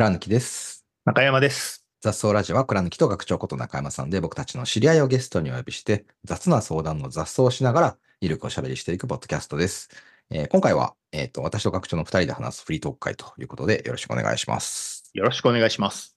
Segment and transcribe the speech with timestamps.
[0.00, 0.86] 倉貫です。
[1.04, 1.84] 中山です。
[2.00, 9.90] 雑草ラジオは倉貫と学長こと中山さんで僕たちの知り合いをゲストにお呼びして雑な相談の雑草をしながらゆるくおしゃべりしていくポッドキャストです。
[10.30, 15.10] えー今回は、えっ、と、私と学長の二人で話すフリートーク会ということでよろしくお願いします。
[15.12, 16.16] よろしくお願いします。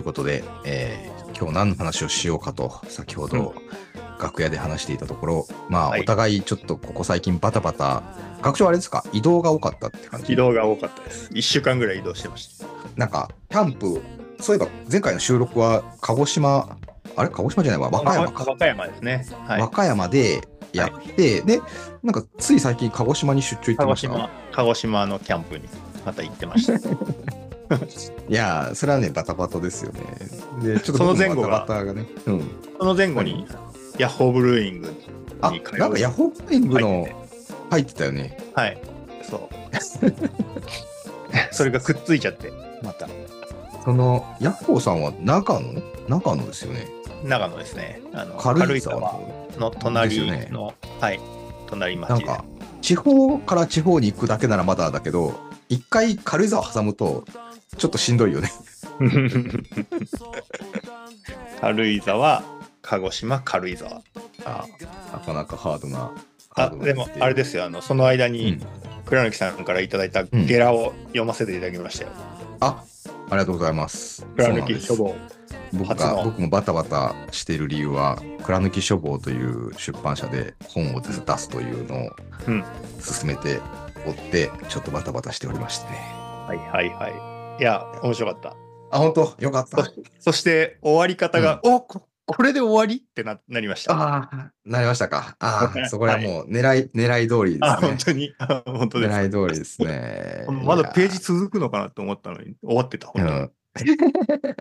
[0.00, 3.54] いうことで、えー今日何の話をしようかと先ほど
[4.20, 8.02] 楽屋で話していたところ、まあ、はいお互いちょっとここ最近バタバタ、
[8.42, 9.04] 学長あれですか？
[9.12, 10.34] 移動が多かったって感じ？
[10.34, 11.30] 移動が多かったです。
[11.32, 12.66] 1週間ぐらい移動してました。
[12.96, 14.02] なんか、キャンプ、
[14.40, 16.76] そういえば前回の収録は鹿児島、
[17.16, 17.30] あれ？
[17.30, 18.44] 鹿児島じゃないわ、和歌山か。
[18.46, 19.26] 和歌山ですね。
[19.46, 19.66] はい和。
[19.68, 21.60] 歌山でやって、で、
[22.02, 24.08] なんかつい最近鹿児島に出張行って鹿児ました？
[24.08, 25.64] 島、鹿児島のキャンプに
[26.04, 26.74] また行ってました。
[28.28, 30.00] いやー、それはね、バタバタですよね。
[30.62, 31.48] で、ちょっとその前後が？
[31.48, 32.06] バタバタがね。
[32.26, 32.50] うん。
[32.78, 33.46] その前後に、
[33.98, 34.92] ヤッホーブルーイング
[35.40, 37.08] あに通う、なんかヤホープレイングの
[37.70, 38.36] 入ってたよね。
[38.54, 38.82] はい。
[39.22, 39.48] そう。
[41.52, 43.08] それがくっついちゃって、また。
[43.84, 45.82] その、ヤッホーさんは長野？
[46.08, 46.88] 長野ですよね。
[47.24, 48.00] 長野ですね。
[48.12, 49.46] あの軽井沢沢の。
[49.58, 51.20] の隣の、ですよはい。
[51.68, 52.24] 隣町で。
[52.26, 52.44] なんか、
[52.80, 57.24] 地方から地方に行くだけならまだだけど、一回軽井沢挟むと、
[57.76, 58.50] ちょっとしんどいよね。
[61.60, 62.42] 軽井沢、
[62.82, 64.02] 鹿児島、軽井沢。
[64.44, 64.64] あ
[65.12, 66.12] なかなかハードな。
[66.50, 68.62] ハあでもあれですよあのその間に、うん
[69.10, 72.12] 倉貫さんからいただいたんゲラを読ませていただきましたよ。
[72.60, 72.84] あ、
[73.28, 74.24] ありがとうございます。
[74.36, 75.16] 倉貫書房。
[75.72, 82.10] 僕が僕もバタバタしている理由は、倉貫書房という出版社で本を出すというのを
[82.46, 82.64] うん
[83.00, 83.58] 進めて
[84.06, 85.98] おって、ちょっとバタバタしておりましてね。
[86.46, 87.29] はいはいはい。
[87.60, 88.56] いや面白かった。
[88.90, 89.34] あ、本当？
[89.38, 89.84] よかった。
[90.18, 92.96] そして終わり方が、おここれで終わり？
[92.96, 93.92] ってななりました。
[93.94, 95.36] ああ、なりましたか。
[95.40, 97.88] ああ、はいそこらもう狙い、狙い通りあですね。
[97.88, 98.34] 本当に？
[98.38, 99.12] あ本当です。
[99.14, 100.46] 狙い通りですね。
[100.64, 103.08] まだページい続くのかなと思ったのに終わってた。
[103.08, 104.00] 本や当にうん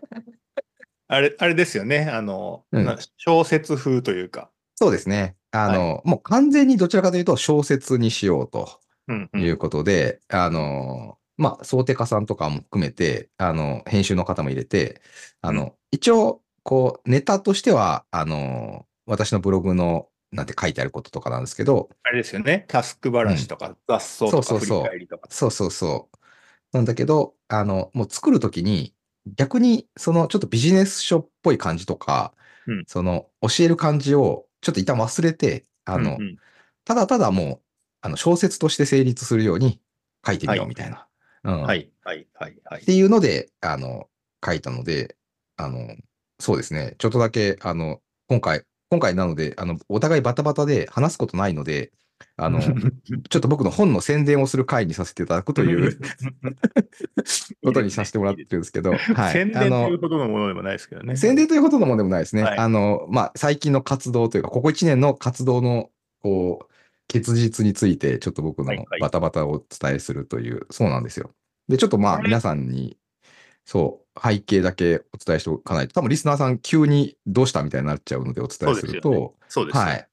[1.12, 4.52] あれあれですよねあの、うんな小説風というか。
[4.76, 5.36] そうですね。
[5.52, 8.80] あの、もう完全にどちらかというと小説にしようと。
[9.08, 15.02] うんいうことで、あの、まあ、想定家さんとかも含めて、あの、編集の方も入れて、
[15.42, 25.28] あの、一応、こう、ネタとしては、あの、私のブログの、なんて書いてあることとかなんですけど、あれですよねタスク話とか、雑草とか振そうそうそうり返りとか。
[25.32, 26.18] そうそうそう。
[26.74, 28.94] なんだけど、あの、もう作るときに、
[29.38, 32.34] 逆に、その、ちょっとビジネス書っぽい感じとか、
[32.68, 36.38] うんその、教える感じを、ちょっと一旦忘れて、あの、うんうん
[36.86, 37.62] ただただもう、
[38.02, 39.80] あの、小説として成立するように
[40.26, 41.09] 書いてみようみたいな。
[41.44, 42.94] うんはいはいはいはいって。
[42.94, 44.08] いうので、あの、
[44.46, 45.16] 書いたので、
[45.58, 45.96] あの、
[46.40, 51.92] そうですね、ちょっとだけ、あの、今回、今回なので、あの、お互いバタバタで話すことないので、
[52.38, 52.60] あの、
[53.30, 55.98] ちょっと僕の本の宣伝をする会にさせていただくという
[57.64, 59.34] ことにさせてもらってるんですけど、はい。
[59.34, 61.16] 宣伝というほどのものでもないですけどね。
[61.16, 62.44] 宣伝ということのものでもないですね。
[62.44, 65.90] はいあの、まあ、最近の活動というか、ここ1年の活動の、
[66.22, 66.69] こう、
[67.10, 71.32] 結実について、ちょっと僕のはいはいバタバタをお伝えするという、そうなんですよ。
[71.68, 72.98] で、ちょっとまあ、はい皆さんに、
[73.66, 79.82] そう、背景だけお伝えしておかないと、多分リスナーさん急にどうしたみたいになっちゃうのでお伝えするそうですよと、そうですよ。
[79.82, 80.08] はい。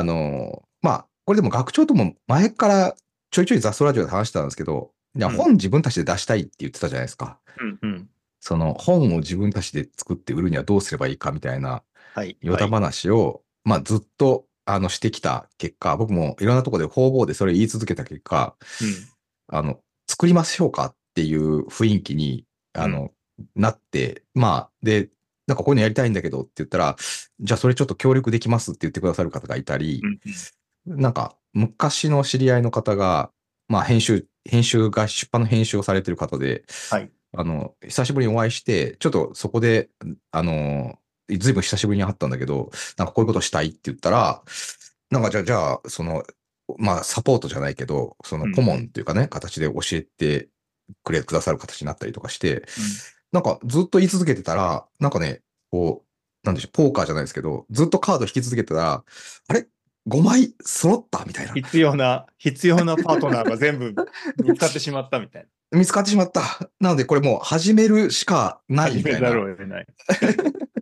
[0.00, 2.96] あの、まあ、これでも学長とも前から
[3.30, 7.38] ちょいちょい雑草ラジオで話してたんですけど、いや、うん本自分たちで出したいって言ってたじゃないですか。
[7.60, 8.08] うんうん。
[8.40, 11.82] その本を自分たちで作って売るにはどうすればいいかみたいな
[12.14, 12.36] はい。
[12.42, 18.54] 余談話を、まあずっとあのしてきた結果、僕もいろんなところで方々でそれを言い続けた結果、
[19.48, 23.10] あの、作りましょうかっていう雰囲気に、あの、
[23.56, 25.08] なって、まあ、で、
[25.46, 26.96] なんかこういうのやりたいんだけどって言ったら、
[27.40, 30.20] じゃあそれちょっと協力できますって言ってくださる方がいたりう、ん
[30.92, 31.00] うん。
[31.00, 33.30] なんか昔の知り合いの方が、
[33.68, 37.10] まあ編集、編集が、出版の編集をされてる方で、はい。
[37.34, 39.88] あの、久しぶりにお会いして、ちょっとそこで、
[40.30, 40.98] あの、
[41.36, 44.42] ずいぶん久しぶりに会ったんだけど、なんかこういうことしたいって言ったら、
[45.10, 46.24] なんかじゃあ、じゃあ、その、
[46.78, 50.48] まあ、サポートじゃないけど、その顧問っていうかね、形で教えて
[51.04, 52.64] くれ、くださる形になったりとかして、
[53.32, 55.40] なんかずっと言い続けてたら、なんかね、
[55.70, 59.04] こう、なんでしょう、ポーカーじゃないですけど、ずっとカード引き続けてたら、
[59.48, 59.66] あれ
[60.08, 61.24] ?5 枚揃った？
[61.26, 61.52] みたいな。
[61.54, 63.94] 必要な、必要なパートナーが全部
[64.42, 66.70] 見つかってしまったみたい 見つかってしまった。
[66.80, 68.84] なので、これもう始めるしかな。
[68.84, 69.34] ないみたいな始めざ。
[69.34, 69.86] るを得ない。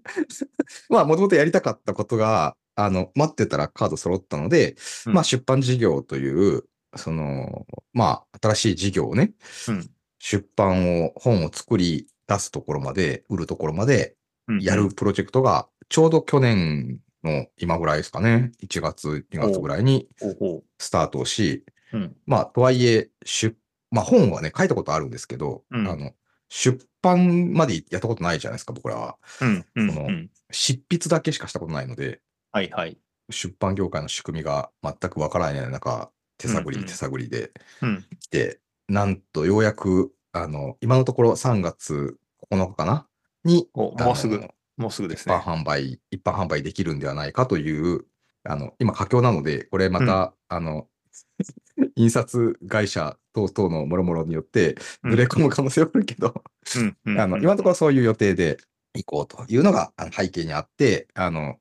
[0.88, 4.76] まあ、もともとやりたかったことが、あの、待ってたらカード揃ったので、
[5.06, 5.12] うん。
[5.14, 6.64] まあ、出版事業という、
[6.94, 9.32] その、まあ、新しい事業をね、
[9.68, 9.90] うん。
[10.18, 14.16] 出版を、本を作り出すところまで、売るところまで
[14.48, 14.60] うん。
[14.60, 20.08] やるプロジェクトが、ちょうど去年の今ぐらいですかね、1月、2月ぐらいに
[20.78, 22.16] スタートをし、ううん。
[22.26, 23.56] まあ、とはいえ、出、
[23.90, 25.88] まあ、本はね、書いたことあるんですけど、うん。
[25.88, 26.12] あの、
[26.48, 29.16] 出版までやったことないじゃないですか、僕らは。
[29.40, 32.20] うんうんそのうん執筆だけしかしたことないので、
[32.52, 32.96] はいはい。
[33.30, 37.50] 出版業界の仕組みが全くわからない中、手探りうんうん手探りで
[37.82, 42.16] うん来て、なんとようやく、あの、今のところ3月
[42.52, 43.08] 9日かな？
[43.44, 45.62] に、もうすぐ、もうすぐです一般ね。
[45.62, 48.04] 販売、一般販売できるんではないかという、
[48.44, 50.86] あの、今佳境なので、これまた、あの、
[51.96, 56.42] 印刷会社等々のもろもろによって、ずれ込む可能性はあるけど、
[56.76, 57.20] うんうん。
[57.20, 58.56] あの、今のところそういう予定で
[58.94, 61.60] 行こうというのが背景にあって、あの、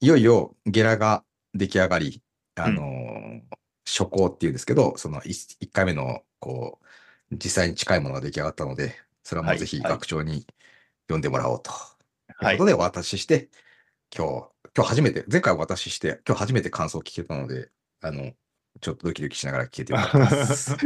[0.00, 2.22] いよいよゲラが出来上がり、
[2.54, 3.40] あの、
[3.84, 6.86] 初稿っていうんですけど、その 1, 回目の、こう、
[7.32, 8.94] 実際に近いものが出来上がったので、
[9.24, 10.46] それはもうぜひ学長に
[11.08, 11.72] 読んでもらおうと。
[11.72, 12.44] と。
[12.44, 12.54] はい。
[12.54, 13.48] いうことでお渡しして、
[14.16, 17.70] 今日、今日初めて、前回お渡しして、今日初めて感想を聞けたので、
[18.00, 18.32] あの、
[18.80, 20.76] ちょっとドキドキしながら聞けてよかったです。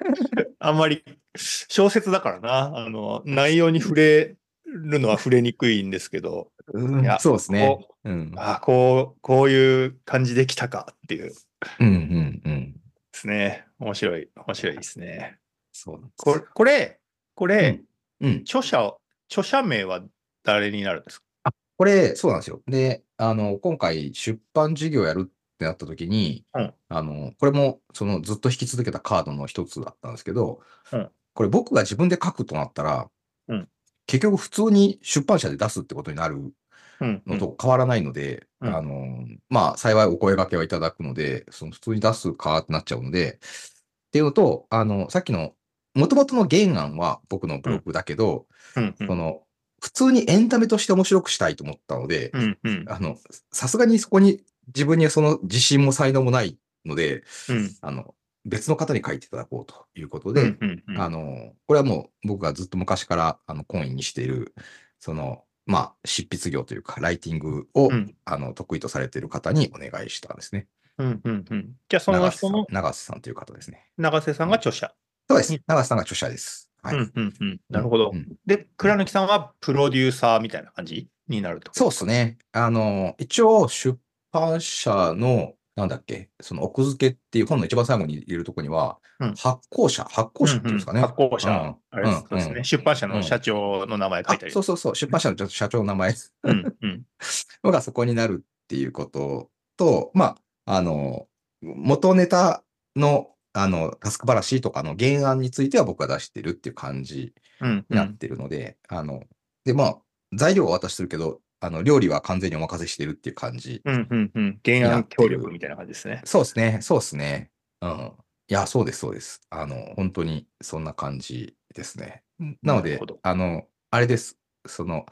[0.58, 1.04] あんまり
[1.36, 4.36] 小説だからな、あの、内容に触れ
[4.66, 7.96] るのは触れにくいんですけど、うんそうですねこ。
[8.04, 8.32] うん。
[8.36, 11.34] あこう、こういう感じできたかっていうで
[11.80, 12.80] うんうんうん。
[13.12, 13.64] すね。
[13.78, 15.38] 面白い、面白いですね。
[15.72, 17.00] そうこれ、これ、
[17.34, 17.80] これ、
[18.20, 18.36] うん。
[18.46, 18.94] 著者、
[19.28, 20.02] 著者名は
[20.44, 21.52] 誰になるんですか？
[21.76, 22.62] これ、そうなんですよ。
[22.66, 25.30] で、あの、今回出版事業やる
[25.60, 26.74] ってなった時に、うん。
[26.88, 30.60] あの、これも、そのずっと引き続けたカードの一つだったんですけど、
[30.90, 31.10] うん。
[31.34, 33.10] これ僕が自分で書くとなったら、
[33.48, 33.68] うん。
[34.06, 36.54] 結局普通に出版社で出すってことになる
[37.00, 37.22] うん。
[37.26, 38.74] のと変わらないので、うん。
[38.74, 45.52] あの、まあ、幸いお声掛けはいただくので、その普通に出すかってなっちゃうので、っていうのと、あの、さっきの、
[45.94, 48.46] 元々の原案は僕のブログだけど、
[48.76, 48.94] うん。
[48.98, 49.06] うん。
[49.06, 49.42] その、
[49.82, 52.58] 普通にエンタメとして面白くしたいと思ったので、うん。
[52.62, 52.84] うん。
[52.88, 53.16] あの、
[53.50, 58.14] さすがにそこに自分にはその自信も才能もないので、うんあの、
[58.44, 64.54] 別の方に書いていただこうということうで、んうんうんあの、これはもう僕がずっと昔から、あの、懇意にしている、
[64.98, 70.66] その、まあ、執筆業というか、ライティングを、うんあの、得意とされている方にお願いしたんですね。
[70.98, 73.86] うんうんうんじゃあその長瀬さん人の長瀬さんという方ですね。
[73.96, 74.92] 永瀬さんが著者。
[75.28, 75.62] そうですうん。
[75.66, 76.70] 長瀬さんが著者です。
[76.82, 76.96] はい。
[76.96, 78.16] うんうんうんなるほどう。
[78.16, 81.72] んで、倉貫さんはプロデューサーみたいな感じになると。
[81.74, 82.38] そうですね。
[82.52, 83.98] あの、一応、出
[84.32, 89.34] 版社の、なんだっけ、その奥付けっていう本の一番最後に入れるとこには、うん。
[89.34, 91.00] 発行者、発行者っていうんですかね。
[91.00, 91.76] 発行者、うん。
[91.90, 92.64] あれですそうですね、うん。
[92.64, 94.50] 出版社の社長の名前書いたり。
[94.50, 96.14] あそうそうそう、出版社の社長の名前。
[96.44, 97.02] うんうん。
[97.62, 101.26] のがそこになるっていうことと、まあ、あの、
[101.62, 102.64] 元ネタ
[102.96, 107.86] の、あの、タスク話とかの原案については僕が出してるっていう感じうん。
[107.90, 109.24] になってるので、あの、
[109.64, 109.98] で、まあ、
[110.32, 113.82] 材料は渡してるけど、あの、料理は完全にお任せしてるっていう感じ。
[113.84, 116.22] うんうんうん原案協力みたいな感じですね。
[116.24, 117.50] そうですね、そうですね。
[117.82, 118.12] うん。
[118.48, 119.40] いや、そうです、そうです。
[119.50, 122.22] あの、本当にそんな感じですね。
[122.62, 124.38] なのであの、あれです。
[124.66, 125.06] その、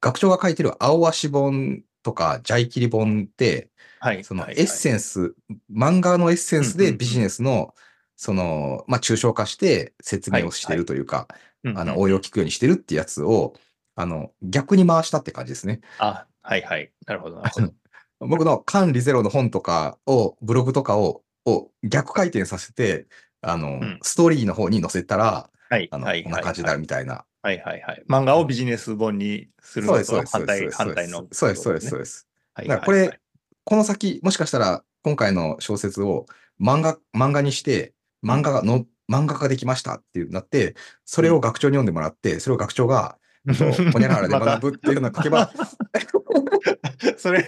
[0.00, 3.70] 学長が書いてる青足本とか、ジャイキリ本って、
[4.00, 4.16] はい。
[4.16, 5.34] はいそのエッセンス、
[5.70, 7.74] 漫画のエッセンスうんうんうんでビジネスの、
[8.16, 11.28] その、まあ、抽象化して説明をしてるというか、
[11.64, 13.54] うんうんあの、応用聞くようにしてるってやつを、
[13.96, 15.80] あの、逆に回したって感じですね。
[15.98, 16.92] あ、はいはい。
[17.06, 17.72] なるほど、なるほど。
[18.20, 23.06] 僕の管理ゼロの本とかを、ブログとかを、を逆回転させて、
[23.40, 25.88] あの、んストーリーの方に載せたら、はい。
[25.90, 26.22] あの、はい。
[26.22, 27.24] こんな感じになるみたいな。
[27.42, 28.04] はいはいはい。
[28.08, 30.04] 漫画をビジネス本にするの。
[30.04, 31.26] と反対、反対の。
[31.32, 32.26] そうです、そうです、そうです。
[32.54, 33.20] はいだからこれ、
[33.64, 36.26] この先、もしかしたら、今回の小説を
[36.60, 37.94] 漫画、漫画にして、
[38.24, 43.16] 漫画がの、漫画化できましたっていうなって、それを学長に読んでもらって、それを学長が、
[43.46, 43.52] ホ
[43.98, 45.50] ニャララで学ぶ っていうのを書けば、
[47.16, 47.46] それ、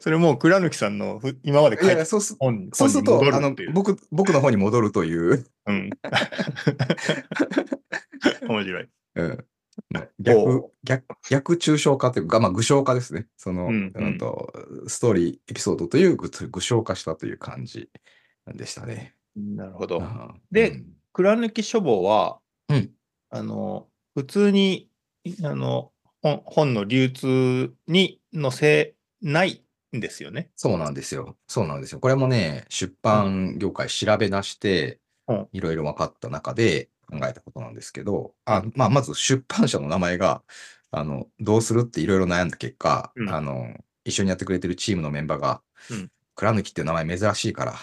[0.00, 5.90] それもう倉貫さんのふ今まで書いたそうす本そうすると、あの僕、僕の方に戻るという、うん。
[8.48, 8.88] 面白い。
[9.16, 9.44] うん。
[9.94, 13.28] お逆、逆、逆抽象化というか、まあ、具象化ですね。
[13.36, 13.74] その、ううん。
[13.74, 14.52] んうんと、
[14.88, 17.88] ストーリー、エピソードという具具象化したという感じ
[18.54, 19.14] でしたね。
[19.36, 19.98] なるほど。
[19.98, 20.40] うん。
[20.50, 20.86] でうん。
[21.12, 22.38] 倉貫書房は、
[22.68, 22.90] うん。
[23.30, 24.87] あの、普通に、
[25.42, 25.92] あの、
[26.22, 29.62] 本本の流通に載せない
[29.96, 30.50] んですよね。
[30.56, 31.36] そうなんですよ。
[31.46, 32.00] そうなんですよ。
[32.00, 40.42] これもね、出版業界調べ出してうん、いろいろ分かった中で考えたことなんですけど、あまあ、まず出版社の名前が、
[40.90, 47.74] あの、どうするっていろいろ悩んだ結果、うんあの、一緒にやってくれてるチームのメンバーが、うん倉貫っていう名前珍しいから、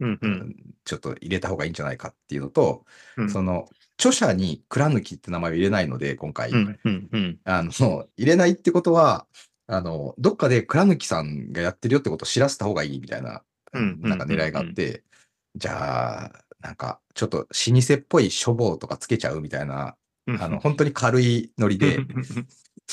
[0.00, 0.18] うんう。
[0.20, 2.84] うんんちょっと入れた方がいいんじゃないかっていうのと、
[3.16, 3.68] うんその、
[4.02, 6.50] 著者に蔵抜きって名前を入れないので、今回。
[6.50, 7.38] うんうんうん。
[7.44, 7.70] あの、
[8.16, 9.26] 入れないってことは、
[9.68, 13.42] あの、どっかで倉貫さんがやってるよってことを知らせた方がいいみたいな、
[13.72, 15.04] うんなんか狙いがあって、
[15.54, 17.46] じゃあ、なんか、ちょっと老
[17.80, 21.98] 舗っぽい書房とかつけちゃうみたいな、あの、本当に軽いノリで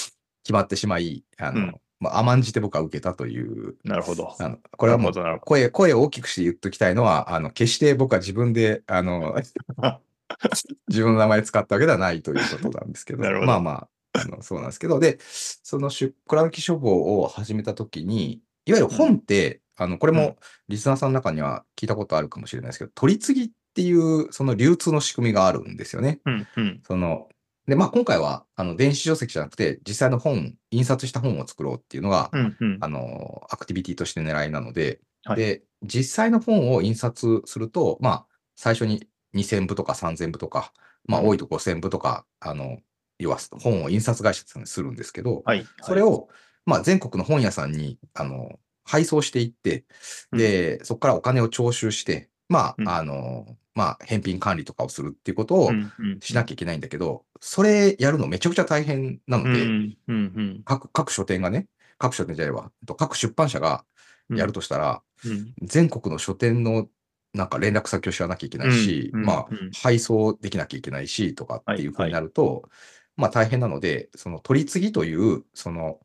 [0.44, 4.36] 決まってしまい、あの、うんまあ、甘んじて僕は受けたという、なるほど。
[4.40, 9.36] あの、これはもう声、声を大きくして言っときたいのは、あの、決して僕は自分で、あの、
[10.88, 26.20] 自分の名前使ったわけではないということなんですけど、どまあまあ、あのそうなんですけど、で、その出倉抜き書房を始めたときに、いわゆる本って、あの、これうんもリスナーさんの中には聞いたことあるかもしれないですけど、取り次ぎっていう、その流通の仕組みがあるんですよね。
[26.26, 26.82] うんうん。
[26.86, 27.30] その、
[27.68, 32.78] で、まあ今回は、あの、電子書籍じゃなくて、実際の本、印刷した本を作ろうっていうのが、うんうん。
[32.82, 40.74] あの、アクティビティとして狙いなので、はいで、実際の本を印刷すると、まあ、最初に2000部とか3000部とか、
[41.06, 42.80] まあ、うん多いと5000部とか、あの、
[43.18, 45.66] 要は本を印刷会社さんにするんですけど、はい。
[45.82, 46.30] それを、
[46.66, 49.86] まあ、全国の本屋さんに、あの、配送していって、
[50.32, 61.68] で、そこからお金を徴収して、まうんあ、あの、まあ、返品管理とかをするっていうことをうんうんしなきゃいけないんだけど、それやるのめちゃくちゃ大変なので、うんうんうん各、各書店がね、
[61.98, 63.86] 各書店じゃないわ、えっと各出版社が
[64.30, 64.38] うん。
[64.38, 65.54] やるとしたら、うん。
[65.64, 66.88] 全国の書店の
[67.34, 72.70] なんか連絡先を知らなきゃいけないし、うんうんまあうん、配送できなきゃいけないしとかっていうふうになると、
[73.16, 76.00] まあ大変なので、その取り次ぎという、その、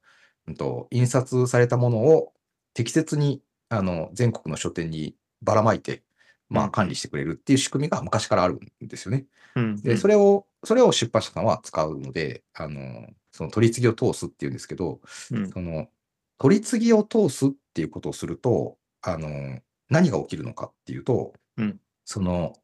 [0.48, 2.32] うんと、印刷されたものを
[2.74, 6.02] 適切に、あの、全国の書店にばらまいて、
[6.50, 9.24] まうんあ管理してくれるっていう仕組みが昔からあるんですよね。
[9.56, 9.80] うん。
[9.80, 15.00] で、それを、それを出版社さんは使うので、あの、その取り次ぎを通すっていうんですけど、
[15.30, 15.88] うんその、
[16.38, 22.54] 取り次ぎを通すっていうことをすると、あの、何が起きるのかっていうと、うんその、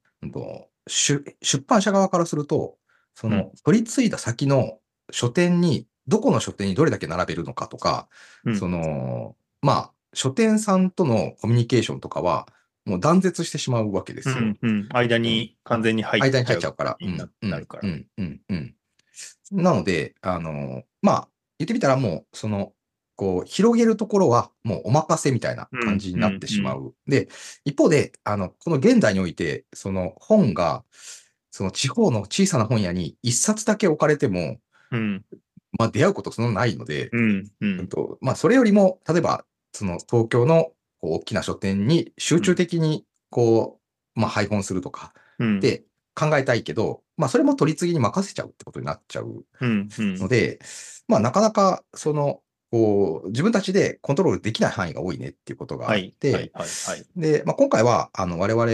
[0.86, 2.76] 出、出版社側からすると、
[3.14, 4.78] その、うん取り次いだ先の
[5.10, 8.08] 書店に、どこの書店にどれだけ並べるのかとか、
[8.44, 12.48] うんその、まあ、書店さんとのコミュニケーションとかは、
[12.84, 14.36] もう断絶してしまうわけですよ。
[14.38, 14.88] うんうん。
[14.90, 16.30] 間に完全に入っちゃう。
[16.30, 16.96] 間に入っちゃうから。
[17.00, 17.88] になうんなるから。
[17.88, 18.74] うん、うん、うん。
[19.52, 22.72] なので、あの、まあ、言ってみたらもう、その、
[23.20, 26.94] こう、広げるところはもうお任せみたいな感じになってしまう。
[27.06, 27.28] で、
[27.66, 30.84] 一方で、あの、この現代において、その本が、
[31.50, 34.56] その地方の小さな本屋に一冊だけ置かれても、
[34.90, 35.22] うん。
[35.78, 37.20] まあ出会うことそんなないので、う
[37.82, 37.88] ん。
[37.88, 43.80] とまあ、それよりも、例えば、その東京のこう大きな書店に集中的にこ
[44.16, 45.58] う、まあ、配本するとかうん。
[45.58, 45.84] って
[46.14, 49.90] 考えたいけど、まあ、それも取り次ぎに任せちゃうってことになっちゃううん。
[49.98, 50.18] うん。
[50.18, 50.58] ので、
[51.06, 56.12] まあ、なかなか、その、こう、自分たちでコントロールできない範囲が多いねっていうことがあっはい。
[56.12, 56.50] て、はい。
[56.54, 56.68] はい。
[56.86, 57.04] はい。
[57.16, 58.66] で、まあ、今回は、あの、我々、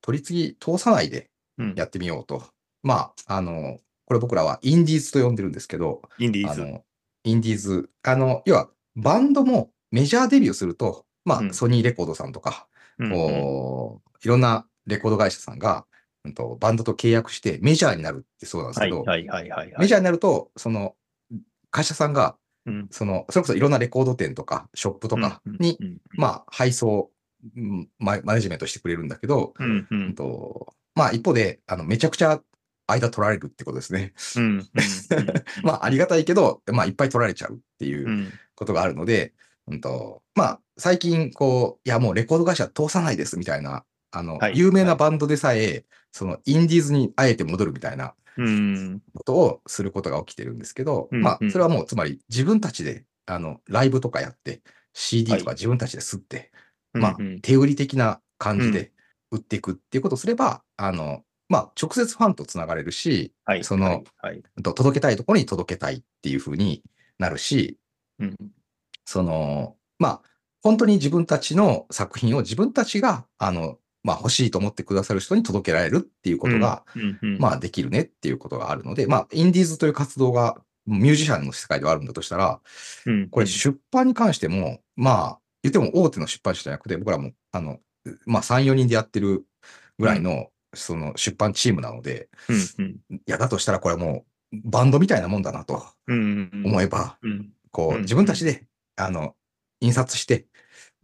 [0.00, 1.74] 取り次ぎ通さないでうん。
[1.76, 2.42] やってみようと。
[2.82, 6.62] まあ、あの、これ僕らはインディーズと呼んでるんですけど、インディーズ。
[6.62, 6.84] あの、
[7.24, 12.66] インディーズ、あの、要は、バンドもメジャーデビューすると、まあ、うんソニーレコードさんとか、
[12.98, 15.86] うんこう、いろんなレコード会社さんが、
[16.24, 18.90] うんと、バンドと契約してメジャーになるってそうなんですはい。
[18.90, 19.26] けど、はい。
[19.26, 19.48] はい。
[19.50, 19.74] はい。
[19.78, 20.94] メジャーになると、その、
[21.70, 22.88] 会社さんが、うん。
[22.90, 25.98] その、それこそいろんなレコード店とか、ショップとかに、うん。
[26.12, 27.10] まあ、配送、
[27.56, 29.78] うんママネジメントしてくれるんだけど、うん。
[29.78, 30.14] ううんん。
[30.14, 32.40] と、まあ、一方で、あの、めちゃくちゃ
[32.86, 34.12] 間取られるってことですね。
[34.36, 34.68] うん。
[35.64, 38.32] まあ、ありがたいけど、まあ、いっぱい取られちゃうっていううん。
[38.54, 39.32] ことがあるので、
[39.66, 49.02] うんと、まあ、最近、こう、いや、もうレコード会社通さないですみたいな、あの、はい有名なバンドでさえ、その、インディーズにあえて戻るみたいなうん。
[49.14, 56.52] ことをすることが起きてるんですけど、うんまあう、んそれはもう、つまり自分たちで、あの、ライブとかやって、CD とか自分たちで吸って、
[56.92, 58.92] まあうん、手売り的な感じで
[59.30, 63.64] 売っていくっていうことをすれば、あの、まあ、直接ファンとつながれるし、はい。
[63.64, 64.42] その、はい。
[64.62, 66.82] と届けたいところに届けたいっていうふうに
[67.18, 67.78] なるし、
[68.18, 68.36] うん。
[69.04, 70.22] その、まあ、
[70.62, 76.84] 本当に自分たちの作品を自分たちが、あの、まあ、欲しいと思ってくださる人に届けられるっていうことが。
[77.38, 80.56] まあ、できるねっていうことがあるので、まあ、インディーズという活動が
[80.86, 82.60] ミュージシャンの世界ではあるんだとしたら、
[83.06, 87.78] うん、これ出版に関しても、まあ、言っても大手の出版社じゃなくて、僕らも、あの、
[88.26, 89.44] まあ、3、4人でやってる
[89.98, 92.28] ぐらいの、その出版チームなので。
[93.10, 95.86] いや、だとしたらこれはもう、バンドみたいなもんだなと。
[96.08, 97.50] 思えば、うん。
[97.70, 98.66] こう、うん自分たちで、
[98.96, 99.34] あの、
[99.80, 100.46] 印刷して、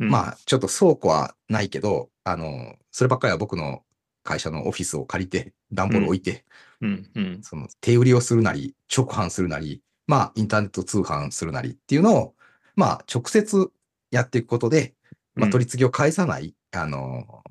[0.01, 0.11] うん。
[0.11, 3.83] まあ、ちょっと倉庫はないけど、あの、そればっかりは僕の
[4.23, 6.45] 会社のオフィスを借りて、段ボール置いて、
[6.81, 7.41] うん、うん。
[7.43, 12.35] その手売りをするなり、直販するなり、まあ、インターネット通販するなりっていうのを、
[12.77, 13.71] まあ、直接
[14.11, 14.95] やっていくことで、
[15.35, 17.43] まあ、取り次ぎを返さない、あの、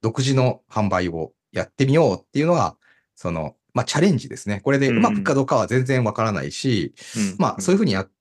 [0.00, 2.76] 独自の販売をやってみようっていうのが、
[3.14, 4.60] その、まあ、チャレンジですね。
[4.64, 8.15] これでうまくいくかどうかは全然わからないし、うんまあ、そういうふうにやって、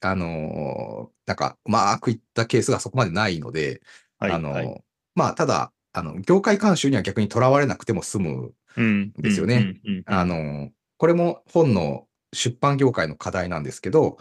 [0.00, 3.80] あのーなんか、うまくいったケースがそこまでないので、
[4.18, 4.84] はいあのーはい
[5.14, 9.80] まあ、ただ、あの、業界慣習には逆にとらわれなくても済むうんですよね。
[10.06, 14.18] あの、これも本の出版業界の課題なんですけど、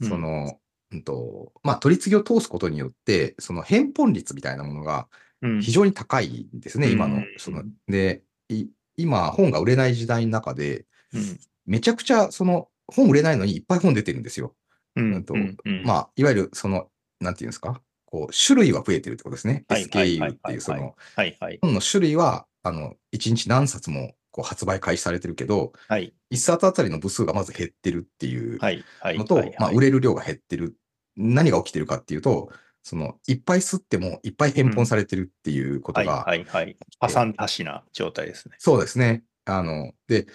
[0.00, 0.58] うんその、
[0.92, 5.08] うんと、まあ、取り次ぎを通すことによって、その返本率みたいなものが
[5.40, 7.22] うん非常に高いんですね、うん今の。
[7.38, 14.56] その、で、い今、本が売れない時代の中で、うんめちゃくちゃ、その、本売れないのにいっぱい本出てるんですよ。
[14.96, 16.88] うんうんとうんうんまあ、いわゆる、その、
[17.20, 19.64] なんていうんですか、こう、種類は増えてるってことですね。
[19.68, 30.76] はい SKU っていう、その、はいはい本の種類は、あの、1日何冊もこう発売開始されてるけど、はい1冊あたりの部数がまず減ってるっていうはいはいのと、はいまあ、売れる量が減ってる。
[31.14, 32.50] 何が起きてるかっていうと、
[32.82, 38.56] その、いっぱい吸ってもいっぱい返本されてるっていうことはいが、はいはい破産多しな状態ですね。
[38.58, 39.22] そうですね。
[39.44, 40.26] あの、で、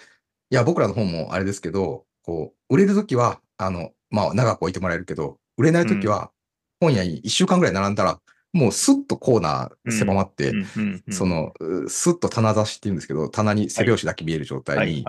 [0.49, 6.31] いや、僕らの本もあれですけど、こう、売れるときは、あの、まあ、長く置いてもらえるけど、売れないときは、
[6.79, 8.19] 本屋に1週間ぐらい並んだら、
[8.53, 10.53] もうスッとコーナー狭まって、
[11.11, 15.05] その、うスッと棚出しって言うんですけど、棚に背拍子だけ見える状は態に。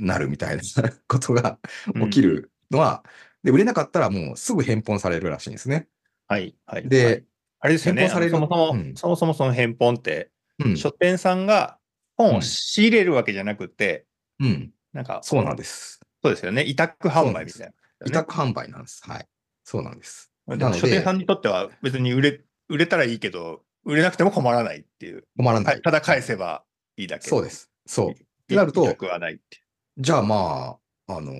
[0.00, 0.62] なるみたいな
[1.08, 1.58] ことが
[2.04, 3.04] 起きるのは、
[3.42, 5.88] で、売れなかったらもうすぐ返本されるらしいんですね。
[6.28, 6.88] はいはい。
[6.88, 7.24] ではい、
[7.60, 8.02] あれですよね。
[8.02, 10.76] 返本されるあのそもそも、うんそもそもその返本って、うん。
[10.76, 11.78] 書店さんが
[12.16, 14.06] 本を仕入れるわけじゃなくて、
[14.38, 14.72] うん。
[14.92, 16.00] なんか、そうなんです。
[16.22, 16.64] そうですよね。
[16.64, 17.72] 委託販売みたいな、
[18.06, 19.02] 委託販売なんです。
[19.08, 19.26] はい。
[19.64, 20.32] そうなんです。
[20.48, 25.24] でなのでも書店さんにとっては別に売れ売れたらいいけど、売れなくても困らないっていう。
[25.36, 25.70] 困らな。
[25.70, 26.64] はいただ返せば
[26.96, 27.28] いいだけ。
[27.28, 27.70] そうです。
[27.86, 28.14] そう。
[28.52, 28.56] い。
[28.56, 29.60] なると委託はないってい
[29.98, 31.32] じゃあまあ、あの、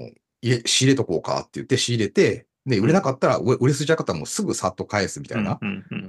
[0.43, 5.29] いえ仕入れとこうかって言って仕入れて、で、売れなかったら、う売れ筋なかったらもうすぐさっと返すみう。
[5.29, 5.59] たいな。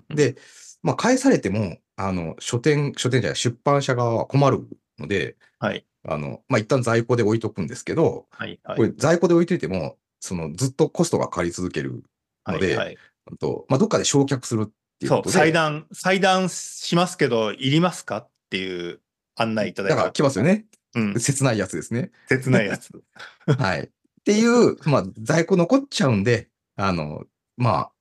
[0.09, 0.35] で、
[0.83, 4.67] まあ、返されても、あの、書店、書店じゃない、出版社側は困る
[4.99, 8.77] ので、はいあの、まあ、一旦在庫で置いとくんですけど、はいはい。
[8.77, 12.03] これ在庫で置いといても、その、ずっとコストがかかり続ける
[12.47, 12.97] ので、はいはい
[13.31, 15.33] あと、まあ、どっかで焼却するっていうそう、ことで。
[15.33, 18.99] 裁断、裁断しますけど、いりますかっていう
[19.35, 19.95] 案内いただいた。
[19.95, 20.65] だから来ますよね。
[20.95, 21.19] うん。
[21.19, 22.11] 切ないやつですね。
[22.29, 22.91] 切ないやつ。
[23.45, 23.81] はい。
[23.81, 23.89] っ
[24.23, 27.25] ていう、まあ、在庫残っちゃうんで、あの、
[27.57, 27.91] まあ、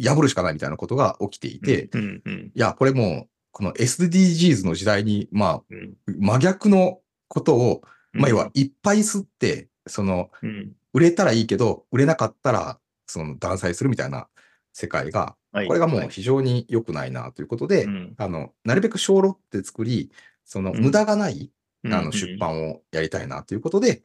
[0.00, 7.82] 破るしかないみたいなことが起きていて、うんうんいや、これもう、この SDGs の時代に、まうんあ、真逆のことを、
[8.14, 8.20] うん。
[8.20, 14.28] まあ、要は、いっぱい吸って、その、うん、売れたらいいけど、売れなかったら、その、断裁するみたいな
[14.72, 15.68] 世界が、はい。
[15.68, 16.06] これがもはい。
[16.08, 18.14] う非常に良くないなということで、うん。
[18.18, 20.10] あの、なるべく小ロって作り、
[20.44, 20.80] その、うん。
[20.80, 21.52] 無駄がない、
[21.84, 21.94] うん。
[21.94, 24.02] あの、出版をやりたいなということで、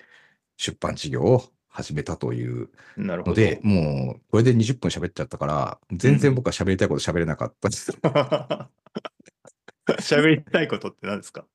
[0.58, 3.41] 出版事業を始めたというなるほど。
[3.41, 7.69] ので、もう、これで20分喋っちゃったから、全然僕は喋りたいこと喋れなかった。
[7.69, 7.91] です。
[9.88, 11.47] 喋りたいことって何ですか？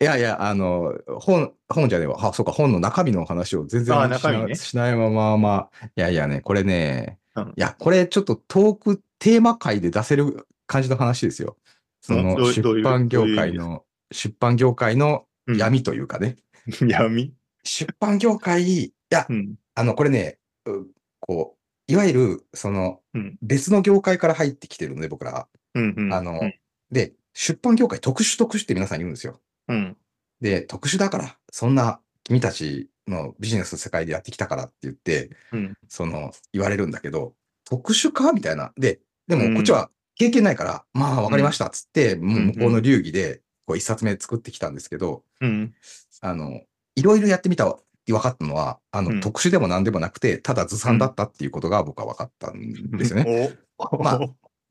[0.00, 2.16] いやいや、あの、本、本じゃねえわ。
[2.20, 11.56] あ、そうか、本の中身の話を全然しな,、あ中身ねしないまま、まあ、いやいやね、これね、うんいや、これちょっとトークテーマ会で出せる感じの話ですよ。
[12.00, 16.36] そうんどの出うどういう版業どういう意味界の、出版業界のうん闇というかね。
[16.86, 17.32] 闇？
[17.64, 19.54] 出版業界、いやう、ん。
[19.74, 20.86] あの、これね、う
[21.20, 21.56] こ
[21.88, 23.38] う、いわゆる、その、うん。
[23.42, 25.48] 別の業界から入ってきてるので、僕ら。
[25.74, 25.94] うん。
[25.96, 26.12] うん。
[26.12, 26.54] あのうん、
[26.90, 29.40] で、出版業界特殊特殊って皆さん言うんですよ。
[29.68, 29.96] うん。
[30.40, 35.74] で、特殊だから、そんな君たちのビジネスの世界でやってきたからって言って、うん。
[35.88, 38.72] その、言われるんだけど、特殊かみたいな。
[38.76, 45.74] で、でうんもこっちは経験ないから、まあわかりましたっつって、もううん向こうの流儀で、こう一冊目作ってきたんですけど、うん。
[46.20, 46.60] あの、
[46.94, 47.76] いろいろやってみた、
[48.08, 53.56] 分かったのは、あの、うん特殊でも何でもなくて、ただずさんだったっていうことが僕は分かったんですよね。
[53.78, 54.20] おまあ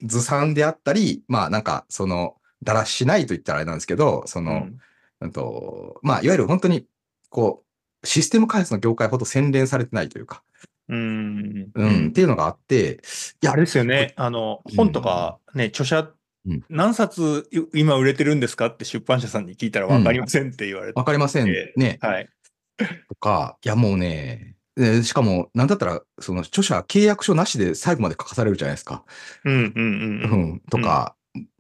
[0.01, 4.78] ずさんであったり、まあなんか、その、だらしないと言ったらあれなんですけど、その、うん
[5.22, 6.86] うんと、まあ、いわゆる本当に、
[7.30, 7.63] こ
[8.04, 10.44] う、システム開発の業界ほど洗練されてないというか、
[10.88, 11.72] うん。
[11.74, 13.00] うん、っていうのがあって、
[13.41, 14.13] いや、あれですよね。
[14.18, 16.12] あの、本とかね、著者
[16.48, 21.00] うん、何冊い今売れてるんですかって出版社さんに聞いたら分かりませんって言われて。
[21.00, 22.30] わかりませんえね、はい。
[23.10, 29.06] とか、いや、もうね、えしかも、なんだったら、その、著者契約書なしで最後まで書かされるじゃないですか。
[29.44, 31.14] うんうんううんん、とか、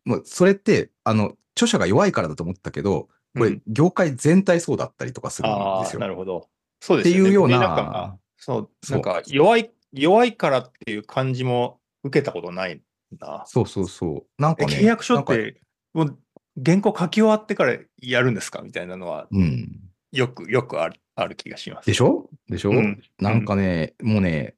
[0.05, 5.99] もう、それって、あの、著者が弱いからだと思ったけど、これうん、業界全体そうだったりとかするんですよ。
[5.99, 6.47] なるほど。
[6.79, 7.21] そうですよね。
[7.21, 12.81] っていうようなでんかそう、なんか弱い、弱いからっていう感じも受けたことない
[13.19, 13.43] な。
[13.47, 14.41] そうそうそう。
[14.41, 14.75] なんかね。
[14.77, 15.59] え契約書って、
[15.93, 16.17] もう
[16.63, 18.61] 原稿書き終わってからやるんですか？
[18.61, 19.79] みたいなのは、うん。
[20.11, 21.85] よく、よくあるある気がします。
[21.87, 22.29] でしょ？
[22.47, 24.55] でしょ、うんなんかね、もうね、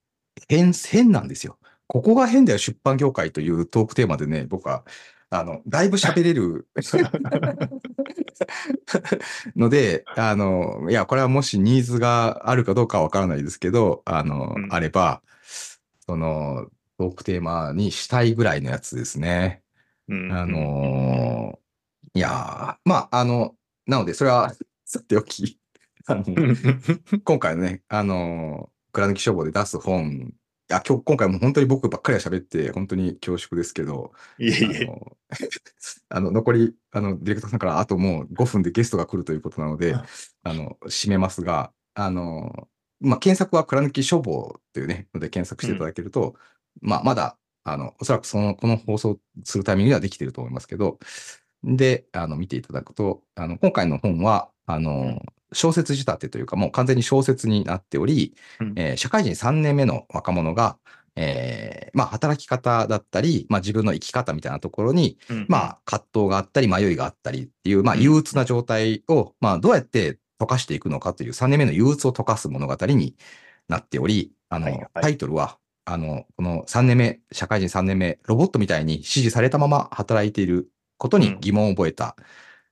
[0.49, 1.57] 変、変なんですよ。
[1.87, 4.83] ここが変だよ、出版業界というトークテーマでね、僕は
[5.29, 6.67] あの、だいぶ喋れる。
[9.55, 14.73] ので、あの、いや、これはもしニーズがあるかどうかはわからないですけど、あの、うん。
[14.73, 15.21] あれば、
[16.05, 19.61] その、トークテーマにしたいぐらいのやつですね。
[20.07, 21.67] うんあのー
[22.17, 23.53] いやーまあ、あの、
[23.85, 24.51] なので、それは、
[24.85, 25.59] さておき、
[27.23, 30.33] 今回のね、あのー、倉抜き消防で出す本、
[30.69, 34.85] いや、今日、今回も本当に僕ばっかりは喋って、本当に恐縮ですけど、いえいえ。
[34.85, 35.17] あの、
[36.09, 40.05] あの残り、あの、ディレクターさんからあともう5分でゲストが来るということなので、あ。
[40.43, 42.67] あの、締めますが、あの、
[42.99, 46.35] まあ、検索は倉抜き消防っていうね、ので検索していただけると、
[46.81, 50.99] まあ、まだ、あの、おそらくその、この放送するタイミングにはできていると思いますけど、
[51.63, 55.21] で、あの、見ていただくと、あの、今回の本は、あの、
[55.53, 58.73] 小説仕立てというか、もう完全に小説になっており、うん。
[58.75, 60.77] えー社会人3年目の若者が、
[61.15, 68.01] えーまあ、働き方だったり、まあ、自分の生き方みたいなところに、まあ、葛藤があったり、迷いがあったりっていう、まあ、うん。
[68.01, 73.15] 憂鬱な状態を、まあ、どうやって溶かしていくのかという3年目の憂鬱を溶かす物語に
[73.67, 74.89] なっており、あの、はいはい。
[75.01, 82.15] タイトルは、あの、この3年目、社会人3年目、ロボットみたいに指示されたまま働いていることに疑問を覚えた、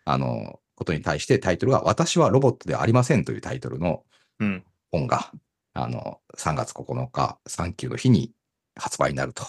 [0.04, 4.04] あの、ことに対してタイトルが、私はロボットではありませんというタイトルの
[4.40, 4.64] うん。
[4.92, 5.32] 本が、
[5.74, 8.32] あの、3月9日、産休の日に
[8.76, 9.44] 発売になると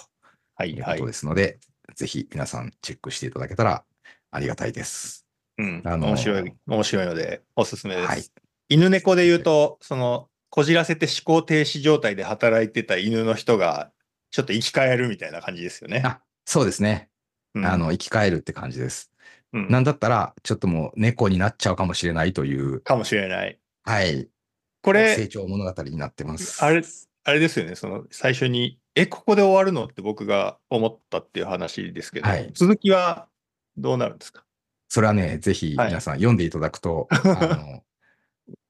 [0.54, 1.12] はいはいいうことで。
[1.12, 1.58] すので、
[1.94, 3.84] ぜひ皆さんチェックしていただけたら
[4.30, 5.26] ありがたいです。
[5.58, 5.82] うん。
[5.84, 8.08] あのー面白い、面白いので、おすすめです。
[8.08, 8.24] はい
[8.68, 13.92] 犬猫で言うと、その、こじらせて思考停止状態で働いてた犬の人が、
[14.32, 16.02] ちょっと生き返るみたいな感じですよね。
[16.04, 17.08] あ、そうですね。
[17.54, 19.12] うんあの、生き返るって感じです。
[19.56, 23.58] うんなんだったら、ちょっともう猫になっちゃうかもしれないという、かもしれない。
[23.84, 24.28] はい、
[24.82, 26.64] こ成れ、長物語になってます。
[26.64, 26.82] あれ、
[27.24, 33.28] あれですよね、その最初に、え、ここで終わるのって僕が思ったっていう話ですけど、はい続きは
[33.76, 34.44] どうなるんですか？
[34.88, 37.20] それはね、ぜひはい皆さん読んでいただくと、 あ
[37.56, 37.82] の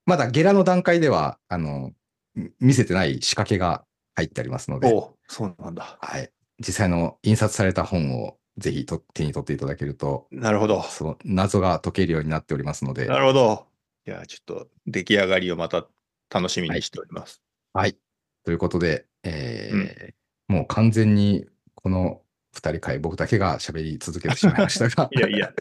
[0.04, 1.92] まだゲラの段階では、あの、
[2.34, 4.88] み見せてない仕掛けが入ってありますので、
[5.28, 5.98] そうなんだ。
[6.00, 6.30] はい。
[6.58, 10.82] 実際の印刷された本をぜひと手に取っていただけると、なるほど。
[10.82, 13.66] その謎が解けるようになっておりますので、なるほど。
[14.06, 15.86] いや、ちょっと出来上がりをまた
[16.30, 17.42] 楽しみにしております。
[17.72, 17.96] はい。
[18.44, 20.14] ということで、えー
[20.48, 25.52] もう完全にこの二人会、僕だけが喋り続けてしまいましたが、いやいや、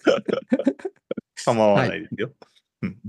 [1.44, 2.32] 構わないですよ。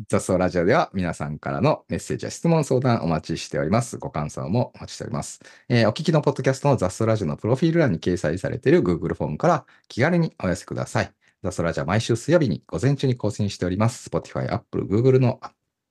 [0.09, 3.99] 雑草ラジオでは皆さんからのメッセージや質問、相談お待ちしております。
[3.99, 5.41] ご感想もお待ちしております。
[5.69, 11.12] えーお聞きのポッドキャストの雑草ラジオのプロフィール欄に掲載されている Google フォームから気軽にお寄せください。
[11.43, 14.09] 雑草ラジオは毎週水曜日に午前中に更新しております。
[14.09, 15.41] Spotify、Apple、Google の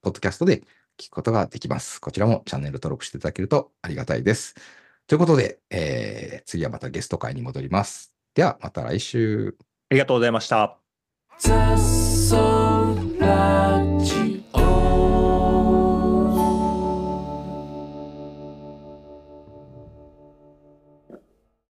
[0.01, 0.63] ポッドキャストで
[0.97, 1.99] 聞くことができます。
[1.99, 4.55] こちらもチャンネル登録していただけるとありがたいです。
[5.07, 8.11] ということで、えー次はまたゲスト会に戻ります。
[8.33, 9.55] ではまた来週。
[9.89, 10.77] ありがとうございました。
[13.25, 14.34] ラジ